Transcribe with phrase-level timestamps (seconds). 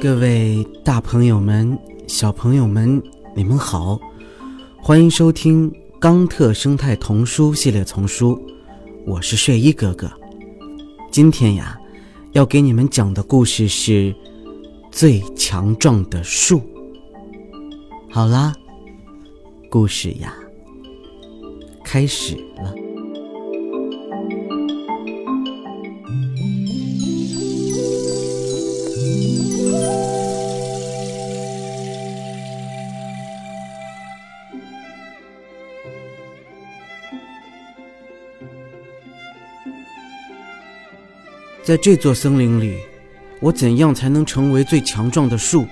[0.00, 3.02] 各位大朋友们、小朋友们，
[3.34, 3.98] 你们好，
[4.80, 8.36] 欢迎收听《冈特生态童书系列丛书》，
[9.04, 10.08] 我是睡衣哥哥。
[11.10, 11.76] 今天呀，
[12.30, 14.12] 要给你们讲的故事是
[14.92, 16.58] 《最强壮的树》。
[18.08, 18.54] 好啦，
[19.68, 20.32] 故事呀，
[21.82, 22.72] 开始了。
[41.68, 42.78] 在这座森林里，
[43.40, 45.66] 我怎样才能成为最强壮的树？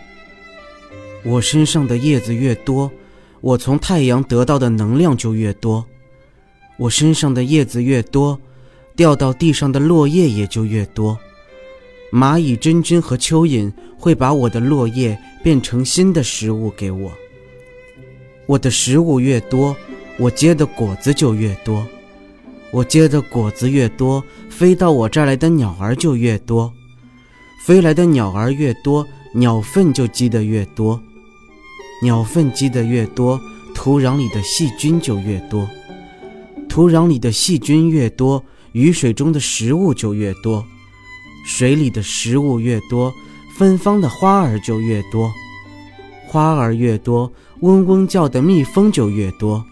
[1.25, 2.93] 我身上的叶子越多，
[3.41, 5.83] 我从太阳得到的能量就越多。
[6.77, 8.39] 我身上的叶子越多，
[8.95, 11.19] 掉到地上的落叶也就越多。
[12.13, 17.10] 蚂蚁真菌和蚯蚓会把我的落叶变成新的食物给我。
[18.45, 19.75] 我的食物越多，
[20.19, 21.87] 我结的果子就越多。
[22.77, 26.71] 我结的果子越多，飞到我这儿来的鸟儿就越多，
[27.65, 31.01] 飞来的鸟儿越多，鸟粪就积得越多，
[32.02, 33.41] 鸟粪积得越多，
[33.74, 35.66] 土壤里的细菌就越多，
[36.69, 40.63] 土壤里的细菌越多，雨水中的食物就越多，
[41.47, 43.10] 水里的食物越多，
[43.57, 45.32] 芬芳的花儿就越多，
[46.27, 49.65] 花儿越多，嗡嗡叫的蜜蜂就越多，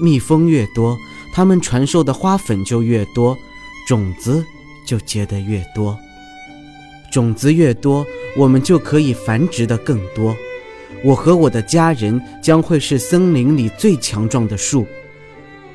[0.00, 0.96] 蜜蜂越多。
[1.32, 3.36] 它们传授的花粉就越多，
[3.88, 4.44] 种子
[4.86, 5.98] 就结得越多。
[7.10, 10.36] 种子越多，我们就可以繁殖的更多。
[11.02, 14.86] 我和我的家人将会是森林里最强壮的树。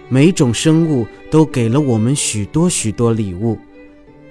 [0.09, 3.57] 每种生物都给了我们许多许多礼物，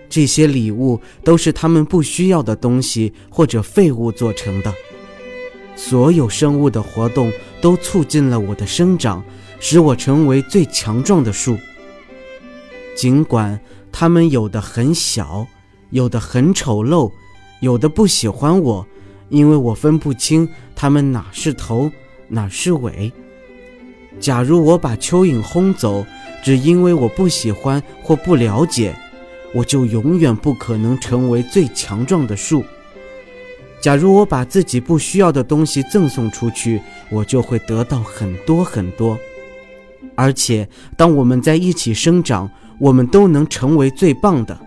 [0.08, 4.72] 这些礼物都是他们不需要的东西或者废物做成的。
[5.74, 7.31] 所有生物的活动
[7.61, 9.25] 都促进了我的生长。
[9.59, 11.56] 使我成为最强壮的树。
[12.94, 13.59] 尽管
[13.91, 15.47] 它们有的很小，
[15.91, 17.11] 有的很丑陋，
[17.61, 18.87] 有的不喜欢我，
[19.31, 21.91] 因为我分不清它们哪是头，
[22.28, 23.11] 哪是尾。
[24.21, 26.05] 假如我把蚯蚓轰走，
[26.45, 28.95] 只因为我不喜欢或不了解，
[29.55, 32.62] 我就永远不可能成为最强壮的树。
[33.86, 39.16] 假如我把自己不需要的东西赠送出去，我就会得到很多很多。
[40.16, 44.58] 而且，当我们在一起生长，我们都能成为最棒的、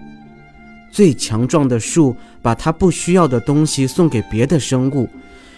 [0.89, 2.15] 最强壮的树。
[2.41, 5.09] 把它不需要的东西送给别的生物，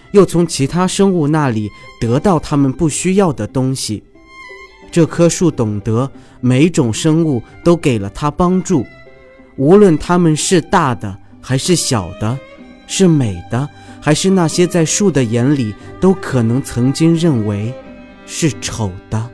[0.09, 4.03] 又从其他生物那里得到他们不需要的东西。
[4.89, 8.83] 这棵树懂得，每种生物都给了它帮助，
[9.55, 12.39] 无论它们是大的还是小的，
[12.93, 13.69] 是美的
[14.01, 17.73] 还是那些在树的眼里都可能曾经认为
[18.25, 19.29] 是丑的。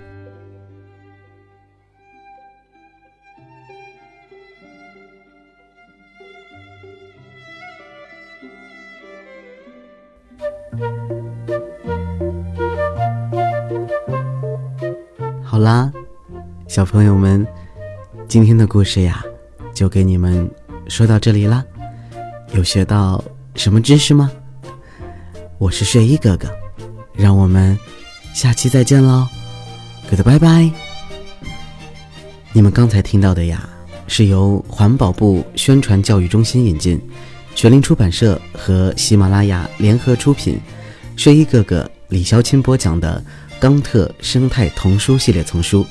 [15.44, 15.91] 好啦，
[16.68, 17.45] 小朋友们，
[18.28, 19.25] 今天的故事呀，
[19.74, 20.47] 就给你们
[20.88, 21.66] 说到这里啦。
[22.53, 23.22] 有学到
[23.57, 24.31] 什么知识吗？
[25.57, 26.47] 我是睡衣哥哥，
[27.16, 27.78] 让我们
[28.31, 29.28] 下期再见喽
[30.07, 30.72] ，good 拜拜。
[32.53, 33.68] 你们刚才听到的呀，
[34.07, 37.01] 是由环保部宣传教育中心引进。
[37.56, 40.59] 雪林出版社和喜马拉雅联合出品，
[41.16, 43.22] 睡衣哥哥李潇钦播讲的
[43.59, 45.84] 《冈特生态童书系列丛书》，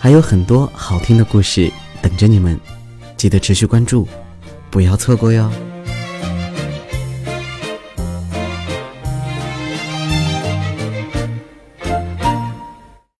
[0.00, 2.58] 还有很多好听的故事等着你们，
[3.16, 4.08] 记得持续关注，
[4.70, 5.48] 不要错过哟。